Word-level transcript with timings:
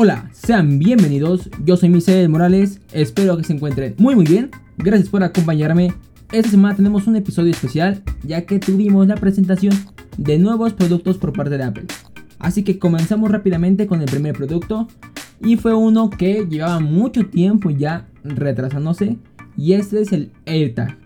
Hola, 0.00 0.30
sean 0.32 0.78
bienvenidos, 0.78 1.50
yo 1.64 1.76
soy 1.76 1.88
Misael 1.88 2.28
Morales, 2.28 2.80
espero 2.92 3.36
que 3.36 3.42
se 3.42 3.52
encuentren 3.52 3.96
muy 3.98 4.14
muy 4.14 4.24
bien, 4.24 4.48
gracias 4.76 5.08
por 5.08 5.24
acompañarme. 5.24 5.92
Esta 6.30 6.52
semana 6.52 6.76
tenemos 6.76 7.08
un 7.08 7.16
episodio 7.16 7.50
especial 7.50 8.04
ya 8.22 8.46
que 8.46 8.60
tuvimos 8.60 9.08
la 9.08 9.16
presentación 9.16 9.74
de 10.16 10.38
nuevos 10.38 10.72
productos 10.72 11.18
por 11.18 11.32
parte 11.32 11.58
de 11.58 11.64
Apple. 11.64 11.86
Así 12.38 12.62
que 12.62 12.78
comenzamos 12.78 13.28
rápidamente 13.32 13.88
con 13.88 14.00
el 14.00 14.06
primer 14.06 14.36
producto 14.36 14.86
y 15.40 15.56
fue 15.56 15.74
uno 15.74 16.10
que 16.10 16.46
llevaba 16.48 16.78
mucho 16.78 17.26
tiempo 17.26 17.70
ya 17.70 18.06
retrasándose 18.22 19.16
y 19.56 19.72
este 19.72 20.00
es 20.00 20.12
el 20.12 20.30
AirTag. 20.46 20.96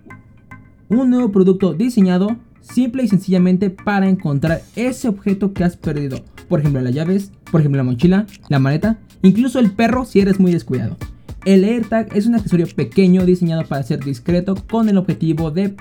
Un 0.91 1.09
nuevo 1.09 1.33
producto 1.33 1.73
diseñado 1.73 2.37
simple 2.61 3.05
y 3.05 3.09
sencillamente 3.09 3.71
para 3.71 4.07
encontrar 4.07 4.61
ese 4.77 5.09
objeto 5.09 5.55
que 5.55 5.65
has 5.65 5.79
perdido 5.79 6.19
por 6.53 6.61
ejemplo 6.61 6.83
las 6.83 6.95
llaves, 6.95 7.33
por 7.53 7.61
ejemplo 7.61 7.77
la 7.77 7.89
mochila, 7.89 8.27
la 8.49 8.59
maleta, 8.59 8.99
incluso 9.23 9.61
el 9.61 9.71
perro 9.71 10.05
si 10.05 10.19
eres 10.19 10.41
muy 10.41 10.51
descuidado. 10.51 10.97
El 11.45 11.63
AirTag 11.65 12.17
es 12.17 12.27
un 12.27 12.35
accesorio 12.35 12.67
pequeño 12.75 13.25
diseñado 13.27 13.65
para 13.65 13.83
ser 13.83 14.03
discreto 14.03 14.57
con 14.71 14.89
el 14.89 14.97
objetivo 14.97 15.51
de 15.51 15.77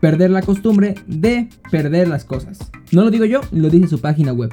perder 0.00 0.30
la 0.30 0.42
costumbre 0.42 0.94
de 1.06 1.50
perder 1.70 2.08
las 2.08 2.24
cosas. 2.24 2.58
No 2.90 3.04
lo 3.04 3.10
digo 3.10 3.26
yo, 3.26 3.42
lo 3.52 3.68
dice 3.68 3.88
su 3.88 4.00
página 4.00 4.32
web. 4.32 4.50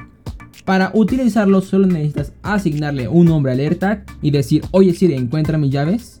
Para 0.66 0.90
utilizarlo 0.92 1.62
solo 1.62 1.86
necesitas 1.86 2.34
asignarle 2.42 3.08
un 3.08 3.26
nombre 3.26 3.52
al 3.52 3.60
AirTag 3.60 4.04
y 4.20 4.30
decir, 4.30 4.62
oye 4.70 4.92
Siri, 4.92 5.14
encuentra 5.14 5.56
mis 5.56 5.70
llaves. 5.70 6.20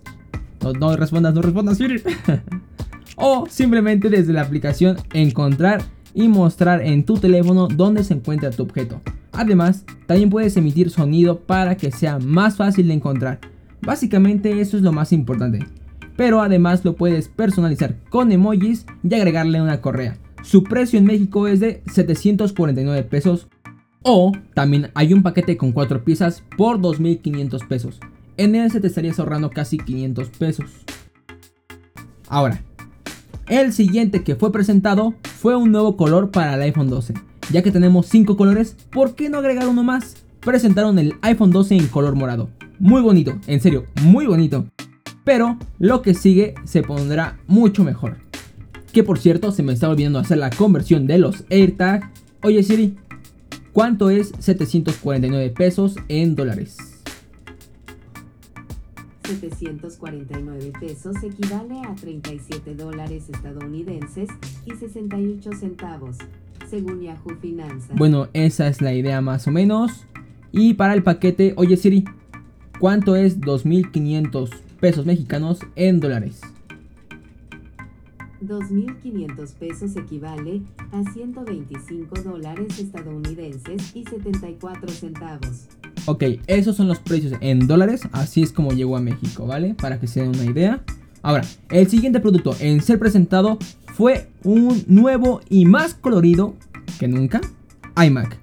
No, 0.62 0.72
no 0.72 0.96
respondas, 0.96 1.34
no 1.34 1.42
respondas 1.42 1.76
Siri. 1.76 2.00
o 3.16 3.46
simplemente 3.50 4.08
desde 4.08 4.32
la 4.32 4.42
aplicación 4.42 4.96
encontrar 5.12 5.82
y 6.14 6.28
mostrar 6.28 6.80
en 6.80 7.04
tu 7.04 7.18
teléfono 7.18 7.68
dónde 7.68 8.02
se 8.02 8.14
encuentra 8.14 8.50
tu 8.50 8.62
objeto. 8.62 9.02
Además, 9.38 9.84
también 10.06 10.30
puedes 10.30 10.56
emitir 10.56 10.90
sonido 10.90 11.38
para 11.38 11.76
que 11.76 11.92
sea 11.92 12.18
más 12.18 12.56
fácil 12.56 12.88
de 12.88 12.94
encontrar. 12.94 13.38
Básicamente 13.80 14.60
eso 14.60 14.76
es 14.76 14.82
lo 14.82 14.90
más 14.90 15.12
importante. 15.12 15.64
Pero 16.16 16.42
además 16.42 16.84
lo 16.84 16.96
puedes 16.96 17.28
personalizar 17.28 18.00
con 18.10 18.32
emojis 18.32 18.84
y 19.04 19.14
agregarle 19.14 19.62
una 19.62 19.80
correa. 19.80 20.18
Su 20.42 20.64
precio 20.64 20.98
en 20.98 21.04
México 21.04 21.46
es 21.46 21.60
de 21.60 21.84
749 21.86 23.04
pesos. 23.04 23.46
O 24.02 24.32
también 24.54 24.90
hay 24.94 25.14
un 25.14 25.22
paquete 25.22 25.56
con 25.56 25.70
4 25.70 26.02
piezas 26.02 26.42
por 26.56 26.80
2500 26.80 27.62
pesos. 27.62 28.00
En 28.38 28.56
ese 28.56 28.80
te 28.80 28.88
estarías 28.88 29.20
ahorrando 29.20 29.50
casi 29.50 29.78
500 29.78 30.30
pesos. 30.30 30.72
Ahora, 32.26 32.60
el 33.46 33.72
siguiente 33.72 34.24
que 34.24 34.34
fue 34.34 34.50
presentado 34.50 35.14
fue 35.22 35.54
un 35.54 35.70
nuevo 35.70 35.96
color 35.96 36.32
para 36.32 36.56
el 36.56 36.62
iPhone 36.62 36.90
12 36.90 37.27
ya 37.50 37.62
que 37.62 37.70
tenemos 37.70 38.06
5 38.06 38.36
colores, 38.36 38.76
¿por 38.90 39.14
qué 39.14 39.28
no 39.28 39.38
agregar 39.38 39.68
uno 39.68 39.82
más? 39.82 40.16
Presentaron 40.40 40.98
el 40.98 41.14
iPhone 41.22 41.50
12 41.50 41.76
en 41.76 41.86
color 41.88 42.14
morado. 42.14 42.50
Muy 42.78 43.02
bonito, 43.02 43.38
en 43.46 43.60
serio, 43.60 43.86
muy 44.02 44.26
bonito. 44.26 44.66
Pero 45.24 45.58
lo 45.78 46.02
que 46.02 46.14
sigue 46.14 46.54
se 46.64 46.82
pondrá 46.82 47.38
mucho 47.46 47.84
mejor. 47.84 48.16
Que 48.92 49.02
por 49.02 49.18
cierto, 49.18 49.52
se 49.52 49.62
me 49.62 49.72
está 49.72 49.88
olvidando 49.88 50.18
hacer 50.18 50.38
la 50.38 50.50
conversión 50.50 51.06
de 51.06 51.18
los 51.18 51.44
AirTag. 51.50 52.10
Oye 52.42 52.62
Siri, 52.62 52.96
¿cuánto 53.72 54.10
es 54.10 54.32
749 54.38 55.50
pesos 55.50 55.96
en 56.08 56.34
dólares? 56.34 56.76
749 59.24 60.72
pesos 60.80 61.16
equivale 61.22 61.80
a 61.86 61.94
37 61.94 62.74
dólares 62.74 63.28
estadounidenses 63.28 64.30
y 64.64 64.70
68 64.74 65.50
centavos, 65.52 66.16
según 66.68 67.00
Yahoo 67.00 67.36
Finanzas. 67.40 67.96
Bueno, 67.96 68.28
esa 68.32 68.68
es 68.68 68.80
la 68.80 68.94
idea 68.94 69.20
más 69.20 69.46
o 69.46 69.50
menos. 69.50 70.04
Y 70.52 70.74
para 70.74 70.94
el 70.94 71.02
paquete, 71.02 71.54
oye 71.56 71.76
Siri, 71.76 72.04
¿cuánto 72.78 73.16
es 73.16 73.40
2.500 73.40 74.50
pesos 74.80 75.06
mexicanos 75.06 75.60
en 75.76 76.00
dólares? 76.00 76.40
2.500 78.42 79.54
pesos 79.54 79.96
equivale 79.96 80.62
a 80.92 81.02
125 81.12 82.22
dólares 82.22 82.78
estadounidenses 82.78 83.96
y 83.96 84.04
74 84.04 84.88
centavos. 84.88 85.66
Ok, 86.06 86.22
esos 86.46 86.76
son 86.76 86.88
los 86.88 87.00
precios 87.00 87.34
en 87.40 87.66
dólares, 87.66 88.02
así 88.12 88.42
es 88.42 88.52
como 88.52 88.72
llegó 88.72 88.96
a 88.96 89.00
México, 89.00 89.46
¿vale? 89.46 89.74
Para 89.74 89.98
que 89.98 90.06
se 90.06 90.20
den 90.20 90.30
una 90.30 90.44
idea. 90.44 90.82
Ahora, 91.22 91.44
el 91.70 91.88
siguiente 91.88 92.20
producto 92.20 92.54
en 92.60 92.80
ser 92.82 92.98
presentado 92.98 93.58
fue 93.94 94.28
un 94.44 94.84
nuevo 94.86 95.40
y 95.48 95.64
más 95.64 95.94
colorido 95.94 96.54
que 96.98 97.08
nunca 97.08 97.40
iMac. 97.96 98.38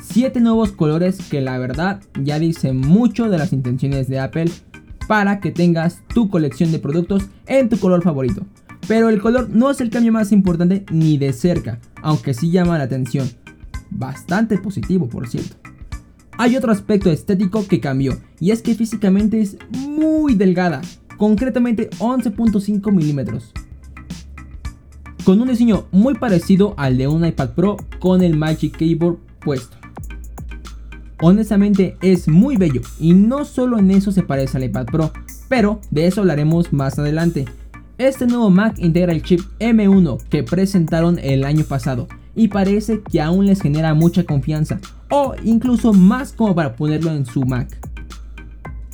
Siete 0.00 0.40
nuevos 0.40 0.72
colores 0.72 1.18
que 1.28 1.40
la 1.40 1.58
verdad 1.58 2.00
ya 2.22 2.38
dicen 2.38 2.78
mucho 2.78 3.28
de 3.28 3.38
las 3.38 3.52
intenciones 3.52 4.08
de 4.08 4.20
Apple 4.20 4.50
para 5.08 5.40
que 5.40 5.50
tengas 5.50 6.02
tu 6.12 6.28
colección 6.28 6.72
de 6.72 6.78
productos 6.78 7.24
en 7.46 7.68
tu 7.68 7.78
color 7.78 8.02
favorito. 8.02 8.46
Pero 8.88 9.08
el 9.08 9.20
color 9.20 9.48
no 9.50 9.70
es 9.70 9.80
el 9.80 9.90
cambio 9.90 10.12
más 10.12 10.32
importante 10.32 10.84
ni 10.90 11.18
de 11.18 11.32
cerca, 11.32 11.78
aunque 12.02 12.34
sí 12.34 12.50
llama 12.50 12.78
la 12.78 12.84
atención. 12.84 13.30
Bastante 13.90 14.58
positivo, 14.58 15.08
por 15.08 15.28
cierto. 15.28 15.56
Hay 16.38 16.56
otro 16.56 16.72
aspecto 16.72 17.10
estético 17.10 17.66
que 17.66 17.80
cambió, 17.80 18.18
y 18.40 18.50
es 18.50 18.62
que 18.62 18.74
físicamente 18.74 19.40
es 19.40 19.56
muy 19.70 20.34
delgada, 20.34 20.80
concretamente 21.22 21.88
11.5 22.00 22.90
milímetros 22.90 23.52
con 25.24 25.40
un 25.40 25.46
diseño 25.46 25.86
muy 25.92 26.14
parecido 26.14 26.74
al 26.76 26.98
de 26.98 27.06
un 27.06 27.24
iPad 27.24 27.50
Pro 27.50 27.76
con 28.00 28.24
el 28.24 28.36
Magic 28.36 28.76
Keyboard 28.76 29.18
puesto. 29.38 29.76
Honestamente 31.20 31.96
es 32.02 32.26
muy 32.26 32.56
bello 32.56 32.80
y 32.98 33.12
no 33.12 33.44
solo 33.44 33.78
en 33.78 33.92
eso 33.92 34.10
se 34.10 34.24
parece 34.24 34.56
al 34.56 34.64
iPad 34.64 34.86
Pro, 34.86 35.12
pero 35.48 35.80
de 35.92 36.08
eso 36.08 36.22
hablaremos 36.22 36.72
más 36.72 36.98
adelante. 36.98 37.44
Este 37.98 38.26
nuevo 38.26 38.50
Mac 38.50 38.74
integra 38.80 39.12
el 39.12 39.22
chip 39.22 39.42
M1 39.60 40.24
que 40.28 40.42
presentaron 40.42 41.20
el 41.20 41.44
año 41.44 41.62
pasado 41.62 42.08
y 42.34 42.48
parece 42.48 43.00
que 43.00 43.20
aún 43.20 43.46
les 43.46 43.60
genera 43.60 43.94
mucha 43.94 44.24
confianza 44.24 44.80
o 45.08 45.36
incluso 45.44 45.92
más 45.92 46.32
como 46.32 46.56
para 46.56 46.74
ponerlo 46.74 47.12
en 47.12 47.26
su 47.26 47.42
Mac. 47.42 47.91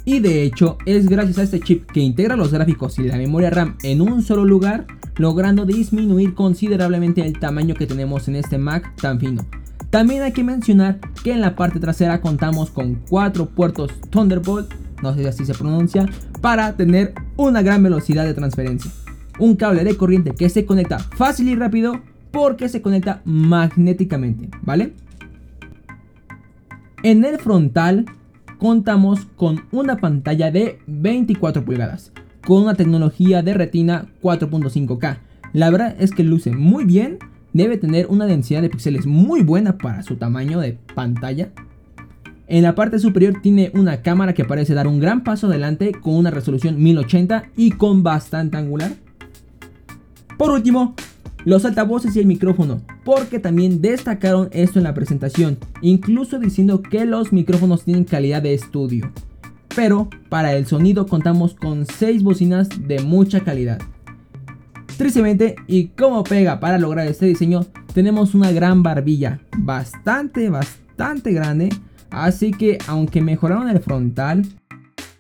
Y 0.09 0.21
de 0.21 0.43
hecho 0.43 0.79
es 0.87 1.07
gracias 1.07 1.37
a 1.37 1.43
este 1.43 1.61
chip 1.61 1.85
que 1.85 2.01
integra 2.01 2.35
los 2.35 2.51
gráficos 2.51 2.99
y 2.99 3.03
la 3.03 3.19
memoria 3.19 3.51
RAM 3.51 3.77
en 3.83 4.01
un 4.01 4.23
solo 4.23 4.47
lugar 4.47 4.87
logrando 5.19 5.67
disminuir 5.67 6.33
considerablemente 6.33 7.21
el 7.21 7.39
tamaño 7.39 7.75
que 7.75 7.87
tenemos 7.87 8.27
en 8.27 8.37
este 8.37 8.57
Mac 8.57 8.97
tan 8.97 9.21
fino. 9.21 9.45
También 9.91 10.23
hay 10.23 10.33
que 10.33 10.43
mencionar 10.43 10.99
que 11.23 11.33
en 11.33 11.43
la 11.43 11.55
parte 11.55 11.79
trasera 11.79 12.23
contamos 12.23 12.71
con 12.71 13.03
cuatro 13.11 13.51
puertos 13.51 13.93
Thunderbolt, 14.09 14.73
no 15.03 15.13
sé 15.13 15.21
si 15.21 15.27
así 15.27 15.45
se 15.45 15.53
pronuncia, 15.53 16.09
para 16.41 16.75
tener 16.75 17.13
una 17.37 17.61
gran 17.61 17.83
velocidad 17.83 18.25
de 18.25 18.33
transferencia. 18.33 18.91
Un 19.39 19.57
cable 19.57 19.85
de 19.85 19.95
corriente 19.95 20.31
que 20.35 20.49
se 20.49 20.65
conecta 20.65 21.01
fácil 21.01 21.51
y 21.51 21.55
rápido 21.55 22.01
porque 22.31 22.71
se 22.71 22.81
conecta 22.81 23.21
magnéticamente, 23.27 24.49
¿vale? 24.63 24.95
En 27.03 27.27
el 27.27 27.39
frontal 27.39 28.07
contamos 28.59 29.27
con 29.37 29.65
una 29.71 29.97
pantalla 29.97 30.51
de 30.51 30.81
24 30.87 31.65
pulgadas, 31.65 32.13
con 32.47 32.63
una 32.63 32.75
tecnología 32.75 33.43
de 33.43 33.55
retina 33.55 34.07
4.5K. 34.23 35.19
La 35.53 35.71
verdad 35.71 35.97
es 35.99 36.11
que 36.11 36.25
luce 36.25 36.51
muy 36.51 36.85
bien, 36.85 37.19
debe 37.53 37.79
tener 37.79 38.07
una 38.09 38.27
densidad 38.27 38.63
de 38.63 38.69
píxeles 38.69 39.07
muy 39.07 39.43
buena 39.43 39.79
para 39.79 40.03
su 40.03 40.17
tamaño 40.17 40.61
de 40.61 40.79
pantalla. 40.95 41.51
En 42.47 42.63
la 42.63 42.75
parte 42.75 42.99
superior 42.99 43.41
tiene 43.43 43.71
una 43.75 44.03
cámara 44.03 44.35
que 44.35 44.45
parece 44.45 44.75
dar 44.75 44.87
un 44.87 45.01
gran 45.01 45.23
paso 45.23 45.47
adelante 45.47 45.93
con 45.93 46.15
una 46.15 46.31
resolución 46.31 46.83
1080 46.83 47.51
y 47.57 47.73
con 47.73 48.03
bastante 48.03 48.57
angular. 48.57 48.93
Por 50.37 50.51
último, 50.51 50.95
los 51.45 51.65
altavoces 51.65 52.17
y 52.17 52.21
el 52.21 52.27
micrófono, 52.27 52.81
porque 53.05 53.39
también 53.39 53.81
destacaron 53.81 54.49
esto 54.53 54.79
en 54.79 54.85
la 54.85 54.95
presentación, 54.95 55.59
incluso 55.83 56.39
diciendo 56.39 56.83
que 56.83 57.05
los 57.05 57.33
micrófonos 57.33 57.85
tienen 57.85 58.05
calidad 58.05 58.43
de 58.43 58.55
estudio 58.55 59.13
pero 59.79 60.09
para 60.29 60.55
el 60.55 60.67
sonido 60.67 61.07
contamos 61.07 61.55
con 61.55 61.87
6 61.87 62.25
bocinas 62.25 62.69
de 62.89 63.01
mucha 63.01 63.45
calidad. 63.45 63.79
Tristemente, 64.97 65.55
y 65.69 65.87
como 65.89 66.25
pega 66.25 66.59
para 66.59 66.79
lograr 66.79 67.07
este 67.07 67.27
diseño, 67.27 67.65
tenemos 67.95 68.35
una 68.35 68.51
gran 68.51 68.83
barbilla, 68.83 69.39
bastante, 69.57 70.51
bastante 70.51 71.33
grande, 71.33 71.69
así 72.11 72.51
que 72.51 72.79
aunque 72.89 73.21
mejoraron 73.21 73.69
el 73.69 73.79
frontal, 73.79 74.47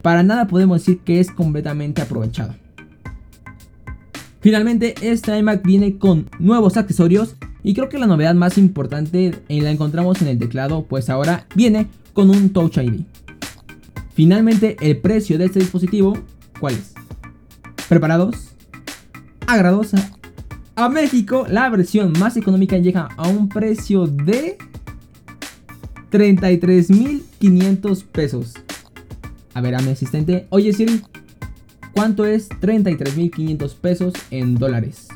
para 0.02 0.24
nada 0.24 0.48
podemos 0.48 0.80
decir 0.80 0.98
que 1.04 1.20
es 1.20 1.30
completamente 1.30 2.02
aprovechado. 2.02 2.56
Finalmente, 4.48 4.94
este 5.02 5.38
iMac 5.38 5.62
viene 5.62 5.98
con 5.98 6.26
nuevos 6.38 6.78
accesorios 6.78 7.36
y 7.62 7.74
creo 7.74 7.90
que 7.90 7.98
la 7.98 8.06
novedad 8.06 8.34
más 8.34 8.56
importante 8.56 9.42
la 9.46 9.70
encontramos 9.70 10.22
en 10.22 10.28
el 10.28 10.38
teclado, 10.38 10.86
pues 10.88 11.10
ahora 11.10 11.46
viene 11.54 11.88
con 12.14 12.30
un 12.30 12.48
Touch 12.48 12.78
ID. 12.78 13.02
Finalmente, 14.14 14.78
el 14.80 14.96
precio 14.96 15.36
de 15.36 15.44
este 15.44 15.58
dispositivo, 15.58 16.16
¿cuál 16.58 16.76
es? 16.76 16.94
¿Preparados? 17.90 18.54
Agradosa. 19.46 20.12
A 20.76 20.88
México, 20.88 21.44
la 21.46 21.68
versión 21.68 22.14
más 22.18 22.38
económica 22.38 22.78
llega 22.78 23.10
a 23.18 23.28
un 23.28 23.50
precio 23.50 24.06
de 24.06 24.56
33.500 26.10 28.02
pesos. 28.04 28.54
A 29.52 29.60
ver 29.60 29.74
a 29.74 29.80
mi 29.80 29.90
asistente. 29.90 30.46
Oye 30.48 30.72
Siri, 30.72 31.02
¿cuánto 31.98 32.24
es 32.24 32.48
33.500 32.48 33.74
pesos 33.74 34.14
en 34.30 34.54
dólares? 34.54 35.08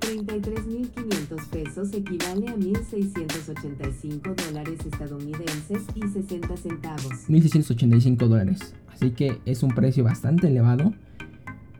33.500 0.00 1.46
pesos 1.46 1.92
equivale 1.92 2.48
a 2.48 2.56
1.685 2.56 4.34
dólares 4.34 4.80
estadounidenses 4.84 5.84
y 5.94 6.00
60 6.08 6.56
centavos. 6.56 7.28
1.685 7.28 8.16
dólares. 8.26 8.74
Así 8.92 9.10
que 9.10 9.38
es 9.46 9.62
un 9.62 9.70
precio 9.70 10.02
bastante 10.02 10.48
elevado. 10.48 10.92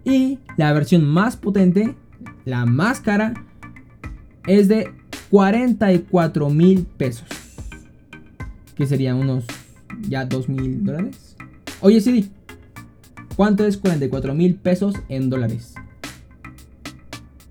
Y 0.04 0.38
la 0.56 0.72
versión 0.72 1.04
más 1.04 1.36
potente, 1.36 1.96
la 2.44 2.64
más 2.64 3.00
cara, 3.00 3.34
es 4.46 4.68
de 4.68 4.92
44 5.30 6.48
mil 6.48 6.84
pesos. 6.84 7.26
Que 8.76 8.86
serían 8.86 9.16
unos 9.16 9.46
ya 10.02 10.26
2 10.26 10.48
mil 10.48 10.84
dólares. 10.84 11.36
Oye 11.80 12.00
Siri, 12.00 12.30
¿cuánto 13.38 13.64
es 13.64 13.76
44 13.76 14.34
mil 14.34 14.56
pesos 14.56 14.96
en 15.08 15.30
dólares? 15.30 15.74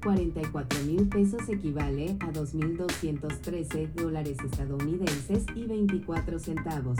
44 0.03 0.79
mil 0.83 1.07
pesos 1.07 1.39
equivale 1.47 2.17
a 2.19 2.27
2.213 2.33 3.93
dólares 3.93 4.37
estadounidenses 4.43 5.45
y 5.55 5.63
24 5.63 6.39
centavos. 6.39 6.97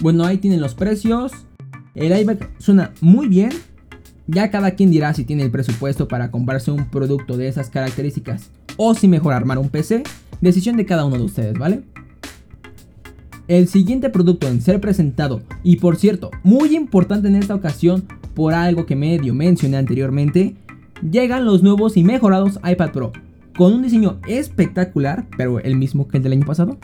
Bueno, 0.00 0.24
ahí 0.24 0.38
tienen 0.38 0.62
los 0.62 0.74
precios. 0.74 1.32
El 1.94 2.18
iMac 2.18 2.50
suena 2.58 2.94
muy 3.02 3.28
bien. 3.28 3.50
Ya 4.26 4.50
cada 4.50 4.70
quien 4.70 4.90
dirá 4.90 5.12
si 5.12 5.24
tiene 5.24 5.42
el 5.42 5.50
presupuesto 5.50 6.08
para 6.08 6.30
comprarse 6.30 6.70
un 6.70 6.88
producto 6.88 7.36
de 7.36 7.48
esas 7.48 7.68
características 7.68 8.50
o 8.78 8.94
si 8.94 9.06
mejor 9.06 9.34
armar 9.34 9.58
un 9.58 9.68
PC. 9.68 10.02
Decisión 10.40 10.78
de 10.78 10.86
cada 10.86 11.04
uno 11.04 11.18
de 11.18 11.24
ustedes, 11.24 11.58
¿vale? 11.58 11.82
El 13.48 13.68
siguiente 13.68 14.10
producto 14.10 14.48
en 14.48 14.60
ser 14.60 14.80
presentado, 14.80 15.40
y 15.62 15.76
por 15.76 15.96
cierto, 15.96 16.32
muy 16.42 16.74
importante 16.74 17.28
en 17.28 17.36
esta 17.36 17.54
ocasión 17.54 18.04
por 18.34 18.54
algo 18.54 18.86
que 18.86 18.96
medio 18.96 19.34
mencioné 19.34 19.76
anteriormente, 19.76 20.56
llegan 21.08 21.44
los 21.44 21.62
nuevos 21.62 21.96
y 21.96 22.02
mejorados 22.02 22.58
iPad 22.68 22.90
Pro, 22.90 23.12
con 23.56 23.72
un 23.72 23.82
diseño 23.82 24.18
espectacular, 24.26 25.28
pero 25.36 25.60
el 25.60 25.76
mismo 25.76 26.08
que 26.08 26.16
el 26.16 26.24
del 26.24 26.32
año 26.32 26.46
pasado. 26.46 26.76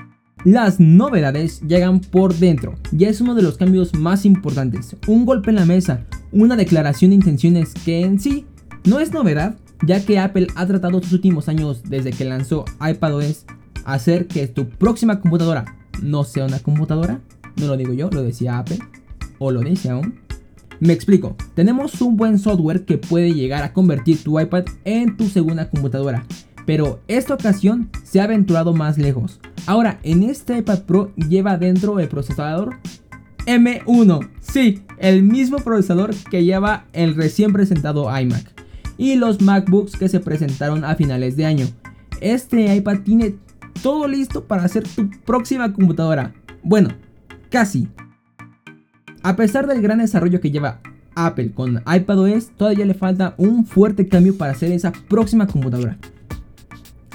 Las 0.45 0.79
novedades 0.79 1.61
llegan 1.63 2.01
por 2.01 2.33
dentro, 2.33 2.75
ya 2.93 3.09
es 3.09 3.21
uno 3.21 3.35
de 3.35 3.43
los 3.43 3.57
cambios 3.57 3.93
más 3.95 4.25
importantes, 4.25 4.95
un 5.09 5.27
golpe 5.27 5.51
en 5.51 5.57
la 5.57 5.67
mesa, 5.67 6.07
una 6.31 6.55
declaración 6.55 7.11
de 7.11 7.17
intenciones 7.17 7.75
que 7.85 8.03
en 8.03 8.21
sí 8.21 8.47
no 8.85 9.01
es 9.01 9.13
novedad, 9.13 9.57
ya 9.85 10.05
que 10.05 10.21
Apple 10.21 10.47
ha 10.55 10.65
tratado 10.67 11.03
sus 11.03 11.13
últimos 11.13 11.49
años 11.49 11.83
desde 11.89 12.13
que 12.13 12.25
lanzó 12.25 12.65
iPadOS 12.81 13.47
hacer 13.85 14.29
que 14.29 14.47
tu 14.47 14.69
próxima 14.69 15.21
computadora 15.21 15.82
no 16.01 16.25
sea 16.25 16.47
una 16.47 16.61
computadora, 16.61 17.21
no 17.57 17.67
lo 17.67 17.77
digo 17.77 17.93
yo, 17.93 18.09
lo 18.11 18.23
decía 18.23 18.59
Apple, 18.59 18.79
o 19.39 19.51
lo 19.51 19.61
dice 19.61 19.91
aún, 19.91 20.21
me 20.81 20.93
explico, 20.93 21.37
tenemos 21.55 22.01
un 22.01 22.17
buen 22.17 22.39
software 22.39 22.85
que 22.85 22.99
puede 22.99 23.35
llegar 23.35 23.63
a 23.63 23.73
convertir 23.73 24.23
tu 24.23 24.41
iPad 24.41 24.65
en 24.85 25.17
tu 25.17 25.29
segunda 25.29 25.69
computadora, 25.71 26.25
pero 26.67 27.01
esta 27.09 27.35
ocasión 27.35 27.91
se 28.05 28.21
ha 28.21 28.25
aventurado 28.25 28.73
más 28.73 28.99
lejos. 28.99 29.41
Ahora, 29.67 30.01
en 30.03 30.25
este 30.25 30.59
iPad 30.59 30.83
Pro 30.83 31.13
lleva 31.15 31.57
dentro 31.57 32.01
el 32.01 32.09
procesador 32.09 32.79
M1, 33.47 34.29
sí, 34.41 34.83
el 34.99 35.23
mismo 35.23 35.59
procesador 35.59 36.15
que 36.31 36.45
lleva 36.45 36.87
el 36.93 37.15
recién 37.15 37.53
presentado 37.53 38.09
iMac 38.19 38.53
y 38.97 39.17
los 39.17 39.41
MacBooks 39.41 39.97
que 39.97 40.09
se 40.09 40.21
presentaron 40.21 40.85
a 40.85 40.95
finales 40.95 41.37
de 41.37 41.47
año. 41.47 41.67
Este 42.21 42.75
iPad 42.75 43.01
tiene 43.01 43.37
todo 43.83 44.07
listo 44.09 44.45
para 44.45 44.65
hacer 44.65 44.85
tu 44.85 45.09
próxima 45.25 45.73
computadora. 45.73 46.35
Bueno, 46.63 46.91
casi. 47.51 47.89
A 49.23 49.37
pesar 49.37 49.67
del 49.67 49.83
gran 49.83 49.99
desarrollo 49.99 50.41
que 50.41 50.51
lleva 50.51 50.81
Apple 51.15 51.53
con 51.53 51.83
iPadOS, 51.87 52.51
todavía 52.57 52.85
le 52.85 52.95
falta 52.95 53.35
un 53.37 53.65
fuerte 53.65 54.09
cambio 54.09 54.37
para 54.37 54.53
hacer 54.53 54.73
esa 54.73 54.93
próxima 54.93 55.47
computadora. 55.47 55.99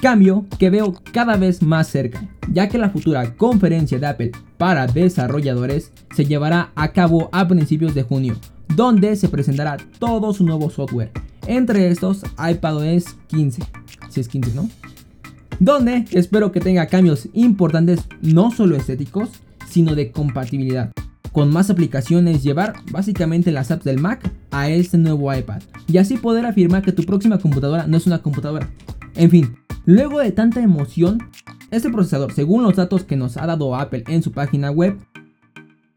Cambio 0.01 0.45
que 0.59 0.69
veo 0.69 0.94
cada 1.12 1.38
vez 1.38 1.62
más 1.62 1.88
cerca, 1.88 2.21
ya 2.51 2.69
que 2.69 2.77
la 2.77 2.92
futura 2.92 3.36
conferencia 3.36 3.98
de 3.98 4.06
Apple 4.06 4.31
para 4.57 4.88
desarrolladores 4.88 5.92
se 6.15 6.25
llevará 6.25 6.71
a 6.75 6.89
cabo 6.89 7.30
a 7.31 7.48
principios 7.48 7.95
de 7.95 8.03
junio, 8.03 8.36
donde 8.75 9.15
se 9.15 9.27
presentará 9.27 9.77
todo 10.00 10.33
su 10.33 10.44
nuevo 10.44 10.69
software, 10.69 11.12
entre 11.48 11.89
estos 11.89 12.24
iPadOS 12.38 13.15
15, 13.27 13.63
si 14.10 14.19
es 14.21 14.27
15, 14.27 14.53
¿no? 14.53 14.69
Donde 15.59 16.06
espero 16.12 16.51
que 16.51 16.59
tenga 16.59 16.88
cambios 16.88 17.30
importantes 17.33 18.01
no 18.21 18.51
solo 18.51 18.75
estéticos, 18.75 19.30
sino 19.68 19.95
de 19.95 20.12
compatibilidad 20.12 20.92
con 21.38 21.54
más 21.54 21.69
aplicaciones 21.69 22.42
llevar 22.42 22.74
básicamente 22.92 23.51
las 23.51 23.69
apps 23.69 23.83
del 23.83 24.00
Mac 24.00 24.27
a 24.50 24.69
este 24.69 24.98
nuevo 24.98 25.31
iPad 25.31 25.62
y 25.88 26.00
así 26.00 26.18
poder 26.18 26.48
afirmar 26.48 26.81
que 26.81 26.92
tu 26.92 27.04
próxima 27.04 27.38
computadora 27.38 27.86
no 27.86 27.95
es 27.95 28.07
una 28.07 28.24
computadora. 28.24 28.71
En 29.13 29.30
fin, 29.30 29.56
luego 29.86 30.18
de 30.18 30.31
tanta 30.31 30.63
emoción, 30.63 31.19
este 31.69 31.92
procesador, 31.92 32.33
según 32.33 32.63
los 32.63 32.75
datos 32.75 33.03
que 33.03 33.18
nos 33.18 33.38
ha 33.38 33.45
dado 33.45 33.75
Apple 33.75 34.03
en 34.07 34.24
su 34.24 34.31
página 34.31 34.71
web, 34.71 34.98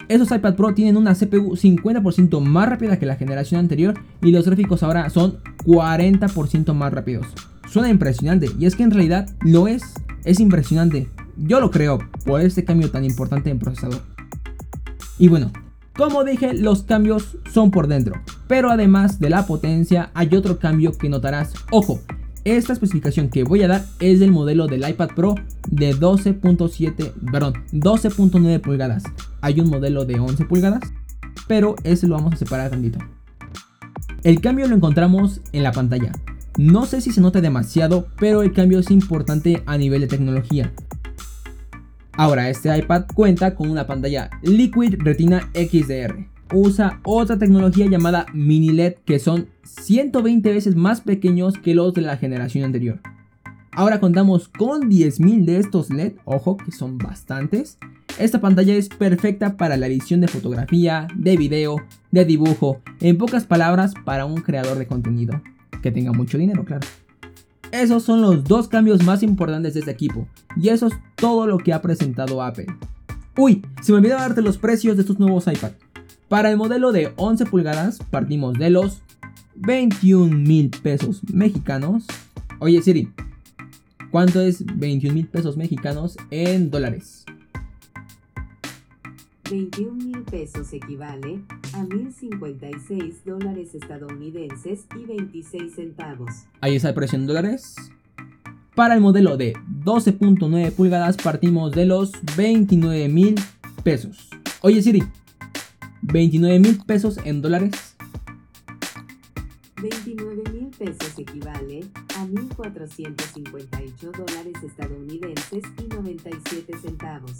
esos 0.08 0.30
iPad 0.30 0.56
Pro 0.56 0.74
tienen 0.74 0.98
una 0.98 1.14
CPU 1.14 1.56
50% 1.56 2.40
más 2.40 2.68
rápida 2.68 2.98
que 2.98 3.06
la 3.06 3.16
generación 3.16 3.60
anterior 3.60 3.94
y 4.20 4.32
los 4.32 4.44
gráficos 4.44 4.82
ahora 4.82 5.08
son 5.08 5.38
40% 5.64 6.74
más 6.74 6.92
rápidos. 6.92 7.26
Suena 7.70 7.88
impresionante 7.88 8.50
y 8.58 8.66
es 8.66 8.74
que 8.74 8.82
en 8.82 8.90
realidad 8.90 9.28
lo 9.42 9.68
es, 9.68 9.82
es 10.24 10.40
impresionante. 10.40 11.08
Yo 11.36 11.60
lo 11.60 11.70
creo 11.70 12.00
por 12.26 12.40
este 12.40 12.64
cambio 12.64 12.90
tan 12.90 13.04
importante 13.04 13.48
en 13.48 13.60
procesador. 13.60 14.02
Y 15.18 15.28
bueno, 15.28 15.52
como 15.96 16.24
dije, 16.24 16.52
los 16.52 16.82
cambios 16.82 17.36
son 17.52 17.70
por 17.70 17.86
dentro, 17.86 18.20
pero 18.48 18.70
además 18.70 19.20
de 19.20 19.30
la 19.30 19.46
potencia 19.46 20.10
hay 20.14 20.34
otro 20.34 20.58
cambio 20.58 20.92
que 20.92 21.08
notarás. 21.08 21.52
Ojo, 21.70 22.00
esta 22.44 22.72
especificación 22.72 23.28
que 23.28 23.44
voy 23.44 23.62
a 23.62 23.68
dar 23.68 23.84
es 24.00 24.18
del 24.18 24.32
modelo 24.32 24.66
del 24.66 24.88
iPad 24.88 25.10
Pro 25.14 25.36
de 25.68 25.94
12.7, 25.94 27.12
perdón, 27.30 27.54
12.9 27.72 28.60
pulgadas. 28.60 29.04
Hay 29.42 29.60
un 29.60 29.70
modelo 29.70 30.04
de 30.04 30.18
11 30.18 30.44
pulgadas, 30.46 30.82
pero 31.46 31.76
ese 31.84 32.08
lo 32.08 32.16
vamos 32.16 32.34
a 32.34 32.38
separar 32.38 32.70
tantito. 32.70 32.98
El 34.24 34.40
cambio 34.40 34.66
lo 34.66 34.74
encontramos 34.74 35.40
en 35.52 35.62
la 35.62 35.72
pantalla. 35.72 36.12
No 36.56 36.84
sé 36.84 37.00
si 37.00 37.12
se 37.12 37.20
nota 37.20 37.40
demasiado, 37.40 38.08
pero 38.18 38.42
el 38.42 38.52
cambio 38.52 38.80
es 38.80 38.90
importante 38.90 39.62
a 39.66 39.78
nivel 39.78 40.00
de 40.00 40.08
tecnología. 40.08 40.72
Ahora, 42.12 42.50
este 42.50 42.76
iPad 42.76 43.04
cuenta 43.14 43.54
con 43.54 43.70
una 43.70 43.86
pantalla 43.86 44.30
Liquid 44.42 44.96
Retina 44.98 45.48
XDR. 45.54 46.26
Usa 46.52 47.00
otra 47.04 47.38
tecnología 47.38 47.86
llamada 47.86 48.26
Mini 48.34 48.72
LED 48.72 48.94
que 49.04 49.20
son 49.20 49.48
120 49.62 50.52
veces 50.52 50.74
más 50.74 51.00
pequeños 51.00 51.54
que 51.56 51.74
los 51.74 51.94
de 51.94 52.02
la 52.02 52.16
generación 52.16 52.64
anterior. 52.64 53.00
Ahora 53.72 54.00
contamos 54.00 54.48
con 54.48 54.90
10.000 54.90 55.44
de 55.44 55.58
estos 55.58 55.90
LED, 55.90 56.14
ojo 56.24 56.56
que 56.56 56.72
son 56.72 56.98
bastantes. 56.98 57.78
Esta 58.18 58.40
pantalla 58.40 58.74
es 58.74 58.88
perfecta 58.88 59.56
para 59.56 59.76
la 59.76 59.86
edición 59.86 60.20
de 60.20 60.28
fotografía, 60.28 61.06
de 61.14 61.36
video, 61.36 61.76
de 62.10 62.24
dibujo, 62.24 62.82
en 63.00 63.16
pocas 63.16 63.46
palabras 63.46 63.94
para 64.04 64.26
un 64.26 64.40
creador 64.40 64.76
de 64.76 64.88
contenido 64.88 65.40
que 65.82 65.90
tenga 65.90 66.12
mucho 66.12 66.38
dinero, 66.38 66.64
claro. 66.64 66.86
Esos 67.72 68.02
son 68.02 68.20
los 68.20 68.44
dos 68.44 68.68
cambios 68.68 69.04
más 69.04 69.22
importantes 69.22 69.74
de 69.74 69.80
este 69.80 69.92
equipo. 69.92 70.26
Y 70.56 70.70
eso 70.70 70.88
es 70.88 70.94
todo 71.14 71.46
lo 71.46 71.58
que 71.58 71.72
ha 71.72 71.80
presentado 71.80 72.42
Apple. 72.42 72.66
Uy, 73.36 73.64
se 73.80 73.92
me 73.92 73.98
olvidó 73.98 74.16
darte 74.16 74.42
los 74.42 74.58
precios 74.58 74.96
de 74.96 75.02
estos 75.02 75.18
nuevos 75.18 75.46
iPad. 75.46 75.72
Para 76.28 76.50
el 76.50 76.56
modelo 76.56 76.92
de 76.92 77.12
11 77.16 77.46
pulgadas 77.46 77.98
partimos 78.10 78.58
de 78.58 78.70
los 78.70 79.02
21 79.56 80.36
mil 80.36 80.70
pesos 80.70 81.22
mexicanos. 81.32 82.06
Oye 82.58 82.82
Siri, 82.82 83.12
¿cuánto 84.10 84.40
es 84.40 84.64
21 84.76 85.14
mil 85.14 85.26
pesos 85.26 85.56
mexicanos 85.56 86.16
en 86.30 86.70
dólares? 86.70 87.19
21 89.50 89.92
mil 89.94 90.22
pesos 90.22 90.72
equivale 90.72 91.40
a 91.72 91.82
1.056 91.82 93.24
dólares 93.24 93.74
estadounidenses 93.74 94.86
y 94.96 95.04
26 95.04 95.74
centavos. 95.74 96.30
Ahí 96.60 96.76
está 96.76 96.90
el 96.90 96.94
precio 96.94 97.18
en 97.18 97.26
dólares. 97.26 97.74
Para 98.76 98.94
el 98.94 99.00
modelo 99.00 99.36
de 99.36 99.54
12.9 99.84 100.70
pulgadas 100.72 101.16
partimos 101.16 101.72
de 101.72 101.84
los 101.84 102.12
29 102.36 103.08
mil 103.08 103.34
pesos. 103.82 104.30
Oye 104.60 104.82
Siri, 104.82 105.02
29 106.02 106.60
mil 106.60 106.78
pesos 106.86 107.18
en 107.24 107.42
dólares. 107.42 107.96
29 109.82 110.44
mil 110.52 110.70
pesos 110.78 111.18
equivale 111.18 111.80
a 112.16 112.24
1.458 112.24 114.12
dólares 114.12 114.62
estadounidenses 114.62 115.64
y 115.82 115.88
97 115.88 116.78
centavos. 116.78 117.32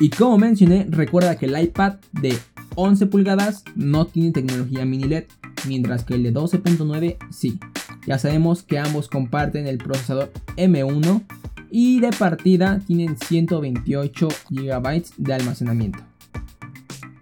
Y 0.00 0.10
como 0.10 0.38
mencioné, 0.38 0.86
recuerda 0.88 1.36
que 1.36 1.46
el 1.46 1.60
iPad 1.60 1.94
de 2.12 2.38
11 2.76 3.06
pulgadas 3.06 3.64
no 3.74 4.06
tiene 4.06 4.30
tecnología 4.30 4.84
mini 4.84 5.04
LED, 5.04 5.24
mientras 5.66 6.04
que 6.04 6.14
el 6.14 6.22
de 6.22 6.32
12.9 6.32 7.16
sí. 7.30 7.58
Ya 8.06 8.18
sabemos 8.18 8.62
que 8.62 8.78
ambos 8.78 9.08
comparten 9.08 9.66
el 9.66 9.78
procesador 9.78 10.32
M1 10.56 11.24
y 11.70 12.00
de 12.00 12.10
partida 12.10 12.80
tienen 12.86 13.16
128 13.18 14.28
GB 14.50 15.04
de 15.16 15.34
almacenamiento. 15.34 15.98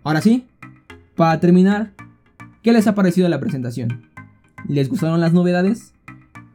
Ahora 0.04 0.20
sí, 0.20 0.46
para 1.16 1.40
terminar, 1.40 1.94
¿qué 2.62 2.72
les 2.72 2.86
ha 2.86 2.94
parecido 2.94 3.28
la 3.28 3.40
presentación? 3.40 4.10
¿Les 4.68 4.88
gustaron 4.88 5.20
las 5.20 5.32
novedades? 5.32 5.94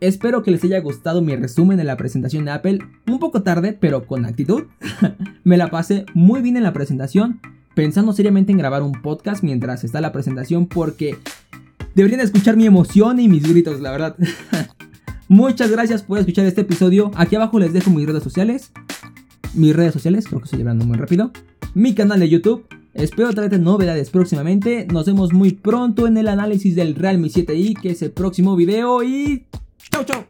Espero 0.01 0.41
que 0.41 0.49
les 0.49 0.63
haya 0.63 0.79
gustado 0.79 1.21
mi 1.21 1.35
resumen 1.35 1.77
de 1.77 1.83
la 1.83 1.95
presentación 1.95 2.45
de 2.45 2.51
Apple, 2.51 2.79
un 3.07 3.19
poco 3.19 3.43
tarde, 3.43 3.77
pero 3.79 4.07
con 4.07 4.25
actitud. 4.25 4.63
Me 5.43 5.57
la 5.57 5.69
pasé 5.69 6.07
muy 6.15 6.41
bien 6.41 6.57
en 6.57 6.63
la 6.63 6.73
presentación, 6.73 7.39
pensando 7.75 8.11
seriamente 8.11 8.51
en 8.51 8.57
grabar 8.57 8.81
un 8.81 8.99
podcast 9.03 9.43
mientras 9.43 9.83
está 9.83 10.01
la 10.01 10.11
presentación 10.11 10.65
porque 10.65 11.19
deberían 11.93 12.19
escuchar 12.19 12.57
mi 12.57 12.65
emoción 12.65 13.19
y 13.19 13.29
mis 13.29 13.47
gritos, 13.47 13.79
la 13.79 13.91
verdad. 13.91 14.15
Muchas 15.27 15.69
gracias 15.69 16.01
por 16.01 16.17
escuchar 16.17 16.47
este 16.47 16.61
episodio. 16.61 17.11
Aquí 17.13 17.35
abajo 17.35 17.59
les 17.59 17.71
dejo 17.71 17.91
mis 17.91 18.07
redes 18.07 18.23
sociales. 18.23 18.71
Mis 19.53 19.75
redes 19.75 19.93
sociales, 19.93 20.25
creo 20.25 20.39
que 20.39 20.45
estoy 20.45 20.57
llevando 20.57 20.83
muy 20.83 20.97
rápido. 20.97 21.31
Mi 21.75 21.93
canal 21.93 22.19
de 22.19 22.27
YouTube 22.27 22.65
Espero 22.93 23.31
traerte 23.31 23.57
novedades 23.57 24.09
próximamente. 24.09 24.85
Nos 24.91 25.05
vemos 25.05 25.31
muy 25.31 25.53
pronto 25.53 26.07
en 26.07 26.17
el 26.17 26.27
análisis 26.27 26.75
del 26.75 26.95
Realme 26.95 27.29
7i, 27.29 27.79
que 27.79 27.91
es 27.91 28.01
el 28.01 28.11
próximo 28.11 28.57
video. 28.57 29.01
Y 29.01 29.45
chau 29.91 30.03
chau. 30.03 30.23